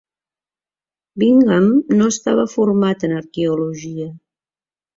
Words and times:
Bingham 1.23 1.67
no 2.01 2.09
estava 2.15 2.47
format 2.55 3.07
en 3.11 3.17
arqueologia. 3.21 4.11